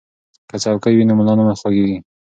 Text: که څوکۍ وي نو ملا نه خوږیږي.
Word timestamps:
که 0.49 0.55
څوکۍ 0.63 0.93
وي 0.95 1.03
نو 1.07 1.13
ملا 1.17 1.33
نه 1.37 1.55
خوږیږي. 1.59 1.97